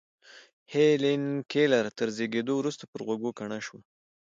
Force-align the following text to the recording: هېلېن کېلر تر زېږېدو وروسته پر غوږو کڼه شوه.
هېلېن 0.73 1.23
کېلر 1.51 1.85
تر 1.97 2.07
زېږېدو 2.15 2.53
وروسته 2.57 2.83
پر 2.91 2.99
غوږو 3.07 3.31
کڼه 3.39 3.59
شوه. 3.65 3.79